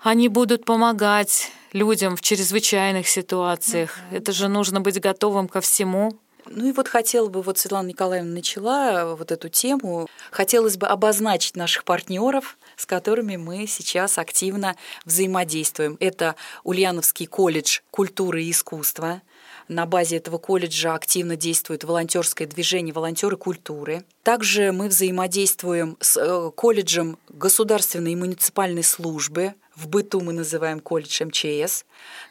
они 0.00 0.26
будут 0.26 0.64
помогать 0.64 1.52
людям 1.72 2.16
в 2.16 2.20
чрезвычайных 2.22 3.06
ситуациях. 3.06 3.98
Это 4.10 4.32
же 4.32 4.48
нужно 4.48 4.80
быть 4.80 5.00
готовым 5.00 5.46
ко 5.46 5.60
всему. 5.60 6.18
Ну 6.46 6.68
и 6.68 6.72
вот 6.72 6.88
хотела 6.88 7.28
бы, 7.28 7.42
вот 7.42 7.58
Светлана 7.58 7.88
Николаевна 7.88 8.32
начала 8.32 9.14
вот 9.14 9.30
эту 9.32 9.48
тему, 9.48 10.08
хотелось 10.30 10.76
бы 10.76 10.86
обозначить 10.86 11.56
наших 11.56 11.84
партнеров, 11.84 12.58
с 12.76 12.86
которыми 12.86 13.36
мы 13.36 13.66
сейчас 13.66 14.18
активно 14.18 14.76
взаимодействуем. 15.04 15.96
Это 16.00 16.36
Ульяновский 16.64 17.26
колледж 17.26 17.80
культуры 17.90 18.44
и 18.44 18.50
искусства. 18.50 19.22
На 19.68 19.86
базе 19.86 20.16
этого 20.16 20.38
колледжа 20.38 20.94
активно 20.94 21.36
действует 21.36 21.84
волонтерское 21.84 22.48
движение 22.48 22.92
«Волонтеры 22.92 23.36
культуры». 23.36 24.04
Также 24.24 24.72
мы 24.72 24.88
взаимодействуем 24.88 25.96
с 26.00 26.16
э, 26.16 26.50
колледжем 26.54 27.16
государственной 27.28 28.12
и 28.12 28.16
муниципальной 28.16 28.82
службы 28.82 29.54
в 29.74 29.88
быту 29.88 30.20
мы 30.20 30.32
называем 30.32 30.80
колледж 30.80 31.24
МЧС. 31.24 31.84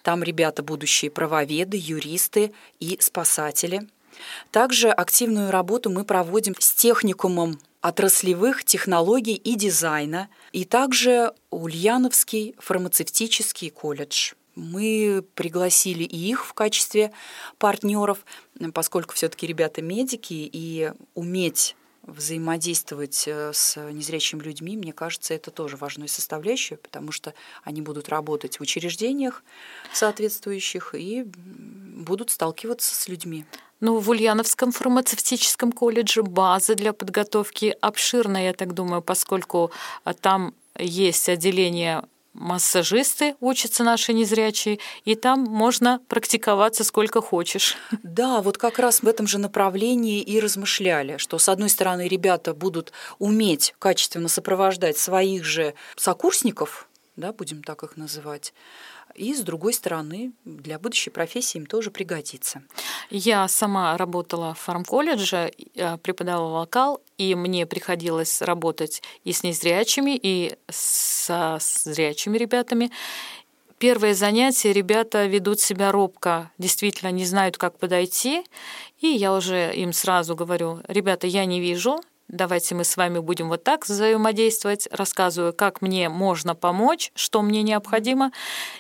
Там 0.04 0.24
ребята 0.24 0.62
будущие 0.62 1.10
правоведы, 1.10 1.78
юристы 1.78 2.54
и 2.80 2.98
спасатели. 3.00 3.88
Также 4.52 4.90
активную 4.90 5.52
работу 5.52 5.90
мы 5.90 6.04
проводим 6.04 6.56
с 6.60 6.74
техникумом 6.74 7.60
отраслевых 7.82 8.64
технологий 8.64 9.36
и 9.36 9.56
дизайна, 9.56 10.30
и 10.52 10.66
также 10.66 11.34
Ульяновский 11.50 12.56
фармацевтический 12.60 13.70
колледж. 13.70 14.34
Мы 14.56 15.24
пригласили 15.34 16.04
их 16.04 16.46
в 16.46 16.54
качестве 16.54 17.12
партнеров, 17.58 18.26
поскольку 18.74 19.16
все-таки 19.16 19.48
ребята 19.48 19.82
медики, 19.82 20.50
и 20.52 20.92
уметь 21.16 21.76
взаимодействовать 22.04 23.28
э, 23.28 23.52
с 23.54 23.80
незрячими 23.92 24.42
людьми, 24.42 24.76
мне 24.76 24.92
кажется, 24.92 25.34
это 25.34 25.52
тоже 25.52 25.78
важная 25.78 26.08
составляющая, 26.08 26.78
потому 26.78 27.12
что 27.12 27.34
они 27.64 27.82
будут 27.82 28.10
работать 28.10 28.58
в 28.58 28.62
учреждениях 28.62 29.44
соответствующих 29.94 30.96
и 30.96 31.26
будут 32.04 32.30
сталкиваться 32.30 32.94
с 32.96 33.08
людьми. 33.08 33.46
Ну, 33.80 33.98
в 33.98 34.10
Ульяновском 34.10 34.72
фармацевтическом 34.72 35.72
колледже 35.72 36.22
база 36.22 36.76
для 36.76 36.94
подготовки 36.94 37.76
обширная, 37.82 38.46
я 38.46 38.54
так 38.54 38.74
думаю, 38.74 39.02
поскольку 39.02 39.72
а, 40.04 40.14
там 40.14 40.54
есть 40.78 41.30
отделение 41.30 42.04
массажисты 42.34 43.36
учатся 43.40 43.84
наши 43.84 44.14
незрячие, 44.14 44.80
и 45.04 45.16
там 45.16 45.42
можно 45.42 46.00
практиковаться 46.08 46.84
сколько 46.84 47.22
хочешь. 47.22 47.78
Да, 48.04 48.42
вот 48.42 48.58
как 48.58 48.80
раз 48.80 49.02
в 49.02 49.08
этом 49.08 49.28
же 49.28 49.38
направлении 49.38 50.22
и 50.22 50.40
размышляли, 50.40 51.18
что 51.18 51.38
с 51.38 51.50
одной 51.50 51.70
стороны 51.70 52.08
ребята 52.08 52.54
будут 52.54 52.94
уметь 53.20 53.74
качественно 53.80 54.30
сопровождать 54.30 54.98
своих 54.98 55.44
же 55.44 55.74
сокурсников, 55.96 56.88
да, 57.16 57.34
будем 57.34 57.64
так 57.64 57.84
их 57.84 57.98
называть, 57.98 58.54
и 59.16 59.34
с 59.34 59.42
другой 59.42 59.74
стороны, 59.74 60.32
для 60.46 60.80
будущей 60.80 61.10
профессии 61.10 61.58
им 61.58 61.66
тоже 61.66 61.92
пригодится. 61.92 62.64
Я 63.10 63.48
сама 63.48 63.98
работала 63.98 64.54
в 64.54 64.60
фармколледже, 64.60 65.52
э, 65.76 65.98
преподавала 65.98 66.60
вокал, 66.60 67.02
и 67.18 67.36
мне 67.36 67.66
приходилось 67.66 68.42
работать 68.42 69.02
и 69.24 69.34
с 69.34 69.44
незрячими, 69.44 70.20
и 70.22 70.56
со 70.70 71.58
зрячими 71.60 72.38
ребятами. 72.38 72.92
Первое 73.78 74.14
занятие 74.14 74.74
ребята 74.74 75.26
ведут 75.26 75.60
себя 75.60 75.92
робко, 75.92 76.52
действительно 76.60 77.10
не 77.10 77.26
знают, 77.26 77.58
как 77.58 77.80
подойти. 77.80 78.44
И 79.00 79.08
я 79.08 79.34
уже 79.34 79.74
им 79.74 79.92
сразу 79.92 80.36
говорю, 80.36 80.82
ребята, 80.88 81.26
я 81.26 81.46
не 81.46 81.60
вижу, 81.60 82.00
давайте 82.32 82.76
мы 82.76 82.84
с 82.84 82.98
вами 82.98 83.20
будем 83.20 83.50
вот 83.50 83.64
так 83.64 83.88
взаимодействовать, 83.88 84.88
рассказываю, 84.92 85.54
как 85.54 85.82
мне 85.82 86.10
можно 86.10 86.56
помочь, 86.56 87.12
что 87.14 87.42
мне 87.42 87.62
необходимо. 87.62 88.32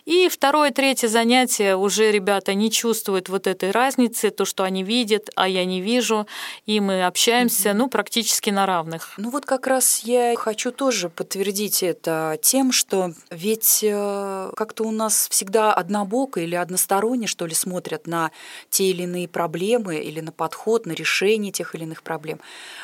И 0.05 0.29
второе, 0.29 0.71
третье 0.71 1.07
занятие 1.07 1.75
уже 1.75 2.11
ребята 2.11 2.53
не 2.53 2.71
чувствуют 2.71 3.29
вот 3.29 3.47
этой 3.47 3.71
разницы, 3.71 4.29
то, 4.29 4.45
что 4.45 4.63
они 4.63 4.83
видят, 4.83 5.29
а 5.35 5.47
я 5.47 5.65
не 5.65 5.81
вижу, 5.81 6.27
и 6.65 6.79
мы 6.79 7.05
общаемся, 7.05 7.73
ну, 7.73 7.89
практически 7.89 8.49
на 8.49 8.65
равных. 8.65 9.13
Ну 9.17 9.29
вот 9.29 9.45
как 9.45 9.67
раз 9.67 9.99
я 9.99 10.33
хочу 10.35 10.71
тоже 10.71 11.09
подтвердить 11.09 11.83
это 11.83 12.39
тем, 12.41 12.71
что 12.71 13.11
ведь 13.29 13.81
э, 13.83 14.51
как-то 14.55 14.83
у 14.83 14.91
нас 14.91 15.27
всегда 15.29 15.73
однобоко 15.73 16.39
или 16.39 16.55
односторонне, 16.55 17.27
что 17.27 17.45
ли, 17.45 17.53
смотрят 17.53 18.07
на 18.07 18.31
те 18.69 18.85
или 18.85 19.03
иные 19.03 19.27
проблемы 19.27 19.97
или 19.97 20.21
на 20.21 20.31
подход, 20.31 20.85
на 20.85 20.93
решение 20.93 21.51
тех 21.51 21.75
или 21.75 21.83
иных 21.83 22.03
проблем. 22.03 22.39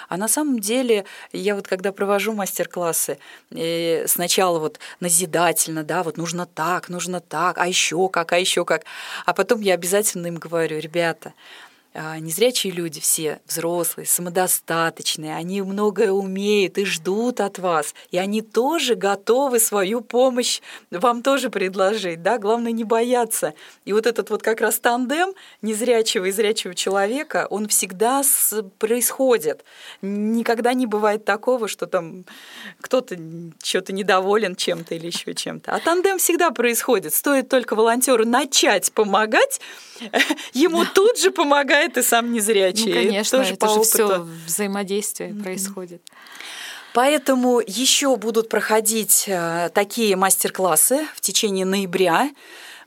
А 0.09 0.17
на 0.17 0.27
самом 0.27 0.56
деле 0.59 1.05
я 1.31 1.55
вот 1.55 1.67
когда 1.67 1.91
провожу 1.91 2.33
мастер-классы, 2.33 3.17
э, 3.51 4.07
сначала 4.07 4.59
вот 4.59 4.79
назидательно, 4.99 5.83
да, 5.83 6.03
вот 6.03 6.17
нужно 6.17 6.45
так, 6.45 6.89
нужно 6.89 7.19
так, 7.19 7.57
а 7.57 7.67
еще 7.67 8.09
как, 8.09 8.33
а 8.33 8.39
еще 8.39 8.65
как. 8.65 8.83
А 9.25 9.33
потом 9.33 9.61
я 9.61 9.73
обязательно 9.73 10.27
им 10.27 10.35
говорю, 10.35 10.79
ребята, 10.79 11.33
незрячие 12.19 12.71
люди 12.71 13.01
все 13.01 13.39
взрослые, 13.47 14.05
самодостаточные, 14.05 15.35
они 15.35 15.61
многое 15.63 16.11
умеют 16.11 16.77
и 16.77 16.85
ждут 16.85 17.41
от 17.41 17.57
вас, 17.57 17.95
и 18.11 18.17
они 18.17 18.41
тоже 18.41 18.95
готовы 18.95 19.59
свою 19.59 20.01
помощь 20.01 20.61
вам 20.91 21.23
тоже 21.23 21.49
предложить, 21.49 22.21
да, 22.21 22.37
главное 22.37 22.71
не 22.71 22.83
бояться. 22.83 23.53
И 23.85 23.93
вот 23.93 24.05
этот 24.05 24.29
вот 24.29 24.43
как 24.43 24.61
раз 24.61 24.79
тандем 24.79 25.33
незрячего 25.61 26.25
и 26.25 26.31
зрячего 26.31 26.75
человека, 26.75 27.47
он 27.49 27.67
всегда 27.67 28.21
происходит. 28.77 29.63
Никогда 30.01 30.73
не 30.73 30.85
бывает 30.85 31.25
такого, 31.25 31.67
что 31.67 31.87
там 31.87 32.25
кто-то 32.79 33.17
что-то 33.63 33.93
недоволен 33.93 34.55
чем-то 34.55 34.95
или 34.95 35.07
еще 35.07 35.33
чем-то. 35.33 35.71
А 35.71 35.79
тандем 35.79 36.19
всегда 36.19 36.51
происходит. 36.51 37.13
Стоит 37.13 37.49
только 37.49 37.75
волонтеру 37.75 38.25
начать 38.25 38.91
помогать, 38.91 39.59
ему 40.53 40.85
тут 40.85 41.19
же 41.19 41.31
помогает 41.31 41.86
и 41.95 42.01
сам 42.01 42.33
незрячий. 42.33 42.87
Ну, 42.87 42.93
конечно, 42.93 43.37
это, 43.37 43.43
тоже 43.43 43.53
это 43.53 43.65
по 43.67 43.73
же 43.73 43.79
опыту. 43.79 43.87
все 43.87 44.27
взаимодействие 44.47 45.29
mm-hmm. 45.29 45.43
происходит. 45.43 46.01
Поэтому 46.93 47.61
еще 47.65 48.15
будут 48.17 48.49
проходить 48.49 49.25
э, 49.27 49.69
такие 49.73 50.15
мастер-классы 50.15 51.05
в 51.13 51.21
течение 51.21 51.63
ноября. 51.63 52.31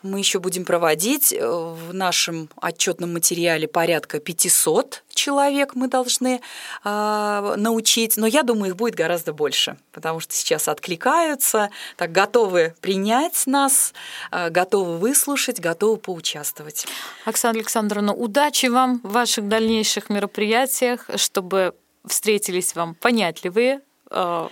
Мы 0.02 0.18
еще 0.18 0.38
будем 0.38 0.64
проводить 0.64 1.32
э, 1.32 1.46
в 1.46 1.92
нашем 1.92 2.48
отчетном 2.56 3.12
материале 3.12 3.68
порядка 3.68 4.18
500 4.18 5.02
человек 5.20 5.74
мы 5.74 5.88
должны 5.88 6.40
э, 6.84 7.54
научить, 7.56 8.16
но 8.16 8.26
я 8.26 8.42
думаю, 8.42 8.70
их 8.70 8.76
будет 8.76 8.94
гораздо 8.94 9.32
больше, 9.32 9.76
потому 9.92 10.20
что 10.20 10.34
сейчас 10.34 10.68
откликаются, 10.68 11.70
так 11.96 12.12
готовы 12.12 12.74
принять 12.80 13.46
нас, 13.46 13.92
э, 14.30 14.48
готовы 14.48 14.96
выслушать, 14.96 15.60
готовы 15.60 15.98
поучаствовать. 15.98 16.86
Оксана 17.26 17.58
Александровна, 17.58 18.14
удачи 18.14 18.66
вам 18.66 19.00
в 19.02 19.12
ваших 19.12 19.48
дальнейших 19.48 20.08
мероприятиях, 20.08 21.06
чтобы 21.16 21.74
встретились 22.06 22.74
вам 22.74 22.94
понятливые, 22.94 23.80
э, 24.10 24.48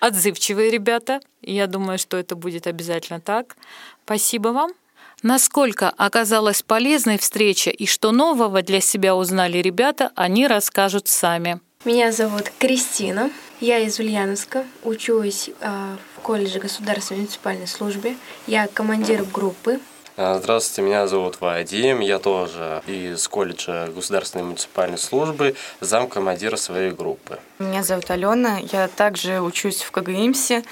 отзывчивые 0.00 0.70
ребята. 0.70 1.20
Я 1.42 1.66
думаю, 1.66 1.98
что 1.98 2.16
это 2.16 2.34
будет 2.34 2.66
обязательно 2.66 3.20
так. 3.20 3.56
Спасибо 4.04 4.48
вам. 4.48 4.72
Насколько 5.22 5.90
оказалась 5.90 6.62
полезной 6.62 7.18
встреча 7.18 7.70
и 7.70 7.86
что 7.86 8.10
нового 8.10 8.62
для 8.62 8.80
себя 8.80 9.14
узнали 9.14 9.58
ребята, 9.58 10.12
они 10.14 10.46
расскажут 10.46 11.08
сами. 11.08 11.60
Меня 11.84 12.12
зовут 12.12 12.50
Кристина. 12.58 13.30
Я 13.60 13.78
из 13.78 13.98
Ульяновска. 13.98 14.64
Учусь 14.82 15.50
э, 15.60 15.96
в 16.16 16.20
колледже 16.20 16.58
государственной 16.58 17.20
муниципальной 17.20 17.66
службы. 17.66 18.16
Я 18.46 18.66
командир 18.66 19.24
группы. 19.24 19.80
А, 20.22 20.38
здравствуйте, 20.38 20.82
меня 20.82 21.06
зовут 21.06 21.40
Вадим. 21.40 22.00
Я 22.00 22.18
тоже 22.18 22.82
из 22.86 23.26
колледжа 23.26 23.86
государственной 23.86 24.44
муниципальной 24.44 24.98
службы, 24.98 25.56
зам 25.80 26.08
командира 26.08 26.56
своей 26.56 26.90
группы. 26.90 27.38
Меня 27.58 27.82
зовут 27.82 28.10
Алена. 28.10 28.58
Я 28.58 28.88
также 28.88 29.40
учусь 29.40 29.80
в 29.80 29.90
КГИМСе. 29.90 30.62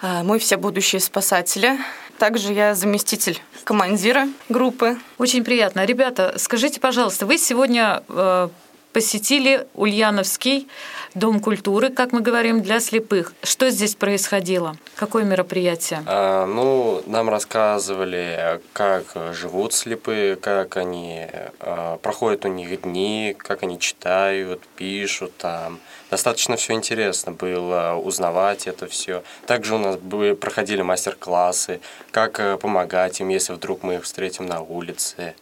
А, 0.00 0.22
мы 0.22 0.38
все 0.38 0.58
будущие 0.58 1.00
спасатели. 1.00 1.76
Также 2.18 2.52
я 2.52 2.76
заместитель 2.76 3.42
командира 3.64 4.28
группы. 4.48 4.96
Очень 5.18 5.42
приятно. 5.42 5.84
Ребята, 5.84 6.34
скажите, 6.36 6.78
пожалуйста, 6.78 7.26
вы 7.26 7.38
сегодня 7.38 8.04
э, 8.08 8.48
посетили 8.92 9.66
Ульяновский 9.74 10.68
дом 11.14 11.40
культуры, 11.40 11.90
как 11.90 12.12
мы 12.12 12.20
говорим, 12.20 12.62
для 12.62 12.80
слепых. 12.80 13.34
Что 13.42 13.70
здесь 13.70 13.94
происходило? 13.94 14.76
Какое 14.96 15.24
мероприятие? 15.24 16.02
А, 16.06 16.46
ну, 16.46 17.02
нам 17.06 17.28
рассказывали, 17.28 18.60
как 18.72 19.04
живут 19.32 19.72
слепые, 19.74 20.36
как 20.36 20.76
они 20.76 21.26
а, 21.60 21.98
проходят 21.98 22.44
у 22.44 22.48
них 22.48 22.82
дни, 22.82 23.34
как 23.38 23.62
они 23.62 23.78
читают, 23.78 24.62
пишут 24.76 25.36
там. 25.36 25.80
Достаточно 26.10 26.56
все 26.56 26.74
интересно 26.74 27.32
было 27.32 27.94
узнавать 27.94 28.66
это 28.66 28.86
все. 28.86 29.22
Также 29.46 29.74
у 29.74 29.78
нас 29.78 29.96
были, 29.96 30.34
проходили 30.34 30.82
мастер-классы, 30.82 31.80
как 32.10 32.38
э, 32.38 32.58
помогать 32.58 33.20
им, 33.20 33.28
если 33.28 33.54
вдруг 33.54 33.82
мы 33.82 33.94
их 33.94 34.04
встретим 34.04 34.46
на 34.46 34.60
улице. 34.60 35.34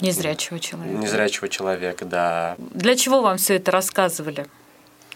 Незрячего 0.00 0.58
человека. 0.60 0.98
Незрячего 0.98 1.48
человека, 1.48 2.04
да. 2.04 2.56
Для 2.58 2.96
чего 2.96 3.20
вам 3.20 3.38
все 3.38 3.56
это 3.56 3.70
рассказывали? 3.70 4.46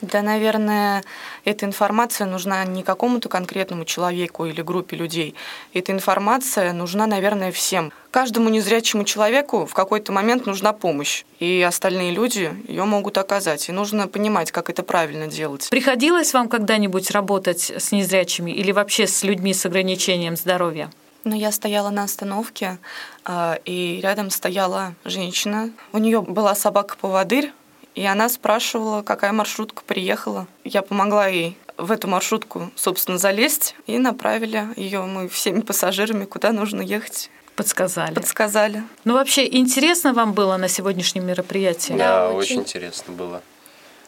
Да, 0.02 0.20
наверное, 0.20 1.04
эта 1.44 1.64
информация 1.64 2.26
нужна 2.26 2.64
не 2.64 2.82
какому-то 2.82 3.28
конкретному 3.28 3.84
человеку 3.84 4.46
или 4.46 4.60
группе 4.60 4.96
людей. 4.96 5.36
Эта 5.74 5.92
информация 5.92 6.72
нужна, 6.72 7.06
наверное, 7.06 7.52
всем. 7.52 7.92
Каждому 8.10 8.48
незрячему 8.48 9.04
человеку 9.04 9.64
в 9.64 9.72
какой-то 9.74 10.10
момент 10.10 10.44
нужна 10.44 10.72
помощь, 10.72 11.22
и 11.38 11.64
остальные 11.66 12.10
люди 12.10 12.52
ее 12.66 12.84
могут 12.84 13.16
оказать. 13.16 13.68
И 13.68 13.72
нужно 13.72 14.08
понимать, 14.08 14.50
как 14.50 14.70
это 14.70 14.82
правильно 14.82 15.28
делать. 15.28 15.68
Приходилось 15.70 16.34
вам 16.34 16.48
когда-нибудь 16.48 17.12
работать 17.12 17.70
с 17.70 17.92
незрячими 17.92 18.50
или 18.50 18.72
вообще 18.72 19.06
с 19.06 19.22
людьми 19.22 19.54
с 19.54 19.64
ограничением 19.64 20.36
здоровья? 20.36 20.90
Ну, 21.24 21.36
я 21.36 21.52
стояла 21.52 21.90
на 21.90 22.04
остановке, 22.04 22.78
а, 23.24 23.58
и 23.64 24.00
рядом 24.02 24.30
стояла 24.30 24.94
женщина. 25.04 25.70
У 25.92 25.98
нее 25.98 26.20
была 26.20 26.54
собака-поводырь, 26.54 27.52
и 27.94 28.04
она 28.04 28.28
спрашивала, 28.28 29.02
какая 29.02 29.32
маршрутка 29.32 29.82
приехала. 29.86 30.46
Я 30.64 30.82
помогла 30.82 31.26
ей 31.28 31.56
в 31.76 31.92
эту 31.92 32.08
маршрутку, 32.08 32.70
собственно, 32.74 33.18
залезть, 33.18 33.76
и 33.86 33.98
направили 33.98 34.68
ее 34.76 35.02
мы 35.02 35.28
всеми 35.28 35.60
пассажирами, 35.60 36.24
куда 36.24 36.52
нужно 36.52 36.80
ехать. 36.80 37.30
Подсказали. 37.56 38.14
Подсказали. 38.14 38.82
Ну, 39.04 39.14
вообще, 39.14 39.46
интересно 39.46 40.14
вам 40.14 40.32
было 40.32 40.56
на 40.56 40.68
сегодняшнем 40.68 41.26
мероприятии? 41.26 41.92
Да, 41.92 42.28
да 42.28 42.30
очень. 42.30 42.60
очень 42.60 42.60
интересно 42.62 43.12
было. 43.12 43.42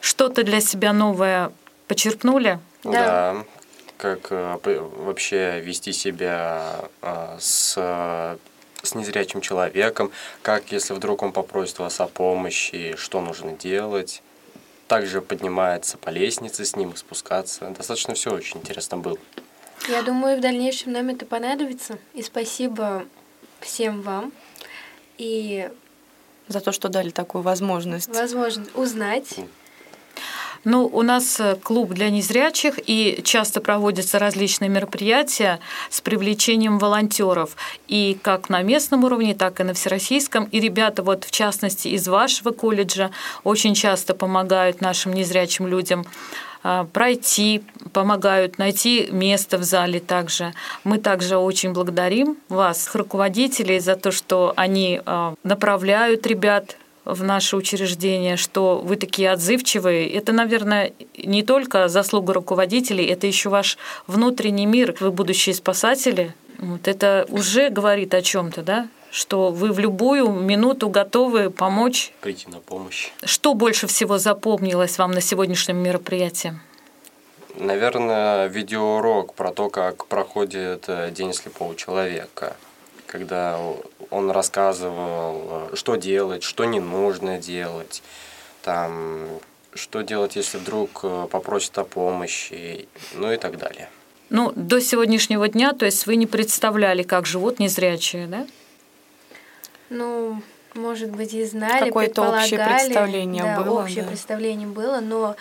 Что-то 0.00 0.44
для 0.44 0.60
себя 0.60 0.92
новое 0.92 1.52
почерпнули? 1.86 2.58
Да. 2.84 2.90
да. 2.92 3.36
Как 4.04 4.26
э, 4.32 4.58
вообще 4.98 5.60
вести 5.60 5.94
себя 5.94 6.90
э, 7.00 7.36
с 7.40 8.38
с 8.82 8.94
незрячим 8.94 9.40
человеком, 9.40 10.12
как 10.42 10.70
если 10.70 10.92
вдруг 10.92 11.22
он 11.22 11.32
попросит 11.32 11.78
вас 11.78 12.00
о 12.00 12.06
помощи, 12.06 12.96
что 12.98 13.22
нужно 13.22 13.52
делать. 13.52 14.22
Также 14.88 15.22
поднимается 15.22 15.96
по 15.96 16.10
лестнице 16.10 16.66
с 16.66 16.76
ним, 16.76 16.94
спускаться. 16.96 17.70
Достаточно 17.70 18.12
все 18.12 18.30
очень 18.34 18.58
интересно 18.58 18.98
было. 18.98 19.16
Я 19.88 20.02
думаю, 20.02 20.36
в 20.36 20.42
дальнейшем 20.42 20.92
нам 20.92 21.08
это 21.08 21.24
понадобится. 21.24 21.98
И 22.12 22.22
спасибо 22.22 23.06
всем 23.60 24.02
вам. 24.02 24.34
И 25.16 25.70
за 26.48 26.60
то, 26.60 26.72
что 26.72 26.90
дали 26.90 27.08
такую 27.08 27.40
возможность. 27.40 28.10
Возможность 28.10 28.76
узнать. 28.76 29.40
Ну, 30.64 30.86
у 30.86 31.02
нас 31.02 31.38
э, 31.40 31.56
клуб 31.62 31.92
для 31.92 32.08
незрячих, 32.10 32.78
и 32.86 33.20
часто 33.22 33.60
проводятся 33.60 34.18
различные 34.18 34.70
мероприятия 34.70 35.60
с 35.90 36.00
привлечением 36.00 36.78
волонтеров. 36.78 37.56
И 37.86 38.18
как 38.22 38.48
на 38.48 38.62
местном 38.62 39.04
уровне, 39.04 39.34
так 39.34 39.60
и 39.60 39.64
на 39.64 39.74
всероссийском. 39.74 40.44
И 40.44 40.60
ребята, 40.60 41.02
вот 41.02 41.24
в 41.24 41.30
частности, 41.30 41.88
из 41.88 42.08
вашего 42.08 42.50
колледжа 42.50 43.10
очень 43.42 43.74
часто 43.74 44.14
помогают 44.14 44.80
нашим 44.80 45.12
незрячим 45.12 45.66
людям 45.66 46.06
а, 46.62 46.84
пройти, 46.84 47.62
помогают 47.92 48.56
найти 48.56 49.08
место 49.12 49.58
в 49.58 49.64
зале 49.64 50.00
также. 50.00 50.54
Мы 50.82 50.96
также 50.96 51.36
очень 51.36 51.72
благодарим 51.72 52.38
вас, 52.48 52.94
руководителей, 52.94 53.80
за 53.80 53.96
то, 53.96 54.10
что 54.10 54.54
они 54.56 54.98
а, 55.04 55.34
направляют 55.42 56.26
ребят 56.26 56.78
в 57.04 57.22
наше 57.22 57.56
учреждение, 57.56 58.36
что 58.36 58.78
вы 58.78 58.96
такие 58.96 59.30
отзывчивые. 59.30 60.08
Это, 60.10 60.32
наверное, 60.32 60.92
не 61.16 61.42
только 61.42 61.88
заслуга 61.88 62.32
руководителей, 62.32 63.06
это 63.06 63.26
еще 63.26 63.48
ваш 63.48 63.78
внутренний 64.06 64.66
мир. 64.66 64.94
Вы 65.00 65.10
будущие 65.10 65.54
спасатели. 65.54 66.34
Вот 66.58 66.88
это 66.88 67.26
уже 67.28 67.68
говорит 67.68 68.14
о 68.14 68.22
чем-то, 68.22 68.62
да? 68.62 68.88
что 69.10 69.50
вы 69.50 69.70
в 69.70 69.78
любую 69.78 70.28
минуту 70.32 70.88
готовы 70.88 71.48
помочь. 71.48 72.12
Прийти 72.20 72.48
на 72.48 72.58
помощь. 72.58 73.12
Что 73.22 73.54
больше 73.54 73.86
всего 73.86 74.18
запомнилось 74.18 74.98
вам 74.98 75.12
на 75.12 75.20
сегодняшнем 75.20 75.76
мероприятии? 75.76 76.58
Наверное, 77.56 78.48
видеоурок 78.48 79.34
про 79.34 79.52
то, 79.52 79.70
как 79.70 80.06
проходит 80.06 80.86
э, 80.88 81.12
День 81.12 81.32
слепого 81.32 81.76
человека 81.76 82.56
когда 83.14 83.60
он 84.14 84.30
рассказывал, 84.30 85.70
что 85.74 85.96
делать, 85.96 86.42
что 86.42 86.64
не 86.64 86.80
нужно 86.80 87.38
делать, 87.38 88.02
там, 88.62 89.26
что 89.74 90.02
делать, 90.02 90.36
если 90.36 90.58
вдруг 90.58 91.00
э, 91.02 91.26
попросят 91.30 91.76
о 91.78 91.84
помощи, 91.84 92.88
ну 93.14 93.32
и 93.32 93.36
так 93.36 93.58
далее. 93.58 93.88
Ну, 94.30 94.52
до 94.54 94.80
сегодняшнего 94.80 95.48
дня, 95.48 95.72
то 95.72 95.84
есть 95.84 96.06
вы 96.06 96.16
не 96.16 96.26
представляли, 96.26 97.02
как 97.02 97.26
живут 97.26 97.58
незрячие, 97.58 98.26
да? 98.26 98.46
Ну, 99.90 100.40
может 100.74 101.10
быть, 101.10 101.34
и 101.34 101.44
знали, 101.44 101.86
Какое-то 101.86 102.22
общее 102.22 102.64
представление 102.64 103.42
да, 103.42 103.60
было. 103.60 103.82
общее 103.82 104.02
да. 104.02 104.10
представление 104.10 104.68
было, 104.68 105.00
но 105.00 105.36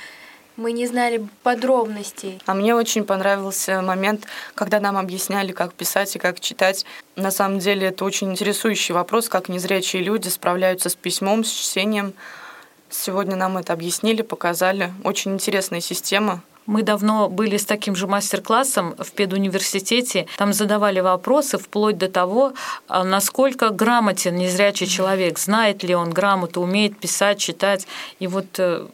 мы 0.58 0.72
не 0.72 0.88
знали 0.88 1.28
подробностей. 1.42 2.40
А 2.46 2.54
мне 2.54 2.76
очень 2.76 3.04
понравился 3.04 3.82
момент, 3.82 4.26
когда 4.56 4.80
нам 4.80 4.98
объясняли, 4.98 5.52
как 5.52 5.74
писать 5.74 6.16
и 6.16 6.20
как 6.20 6.40
читать. 6.40 6.86
На 7.16 7.32
самом 7.32 7.60
деле 7.60 7.88
это 7.88 8.06
очень 8.06 8.32
интересующий 8.32 8.94
вопрос, 8.94 9.30
как 9.30 9.50
незрячие 9.50 10.04
люди 10.04 10.30
справляются 10.30 10.90
с 10.90 10.96
письмом, 10.96 11.44
с 11.44 11.52
чтением. 11.52 12.14
Сегодня 12.90 13.36
нам 13.36 13.58
это 13.58 13.74
объяснили, 13.74 14.22
показали. 14.22 14.94
Очень 15.04 15.34
интересная 15.34 15.82
система. 15.82 16.44
Мы 16.66 16.82
давно 16.84 17.28
были 17.28 17.58
с 17.58 17.66
таким 17.66 17.96
же 17.96 18.08
мастер-классом 18.08 18.96
в 18.98 19.12
педуниверситете. 19.12 20.28
Там 20.38 20.54
задавали 20.54 21.02
вопросы 21.02 21.58
вплоть 21.58 21.98
до 21.98 22.08
того, 22.08 22.54
а, 22.88 23.04
насколько 23.04 23.70
грамотен 23.70 24.36
незрячий 24.36 24.88
человек, 24.88 25.40
знает 25.40 25.84
ли 25.84 25.94
он 25.94 26.12
грамоту, 26.12 26.62
умеет 26.62 26.98
писать, 26.98 27.40
читать. 27.40 27.86
И 28.20 28.28
вот 28.28 28.46
э, 28.60 28.88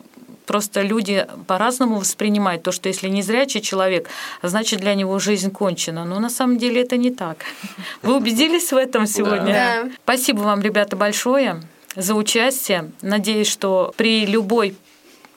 Просто 0.50 0.82
люди 0.82 1.28
по-разному 1.46 2.00
воспринимают 2.00 2.64
то, 2.64 2.72
что 2.72 2.90
если 2.90 3.08
не 3.08 3.22
зрячий 3.22 3.62
человек, 3.62 4.10
значит 4.42 4.80
для 4.80 4.96
него 4.96 5.20
жизнь 5.20 5.52
кончена. 5.52 6.06
Но 6.06 6.20
на 6.20 6.32
самом 6.32 6.58
деле 6.58 6.82
это 6.82 6.98
не 6.98 7.12
так. 7.12 7.46
Вы 8.02 8.18
убедились 8.18 8.72
в 8.72 8.76
этом 8.76 9.06
сегодня? 9.06 9.54
Да. 9.54 9.92
Спасибо 10.04 10.40
вам, 10.40 10.62
ребята, 10.62 10.96
большое 10.96 11.62
за 11.96 12.16
участие. 12.16 12.90
Надеюсь, 13.04 13.48
что 13.48 13.94
при 13.96 14.26
любой 14.26 14.76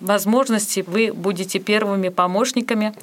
возможностей 0.00 0.80
вы 0.80 1.12
будете 1.12 1.58
первыми 1.58 2.08
помощниками. 2.08 2.94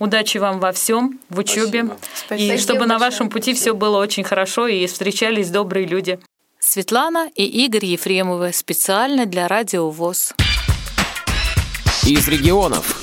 Удачи 0.00 0.38
вам 0.38 0.58
во 0.58 0.72
всем, 0.72 1.20
в 1.28 1.38
учебе. 1.38 1.90
Спасибо. 2.12 2.42
И 2.42 2.46
Спасибо 2.46 2.58
чтобы 2.58 2.86
на 2.86 2.98
вашем 2.98 3.30
пути 3.30 3.54
все 3.54 3.72
было 3.72 3.98
очень 3.98 4.24
хорошо 4.24 4.66
и 4.66 4.84
встречались 4.88 5.48
добрые 5.50 5.86
люди. 5.86 6.18
Светлана 6.58 7.30
и 7.36 7.44
Игорь 7.44 7.84
Ефремовы 7.84 8.52
специально 8.52 9.26
для 9.26 9.46
Радио 9.46 9.88
ВОЗ. 9.90 10.34
Из 12.04 12.26
регионов. 12.28 13.01